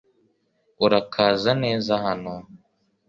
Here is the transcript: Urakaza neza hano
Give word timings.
Urakaza 0.85 1.51
neza 1.63 1.93
hano 2.05 2.33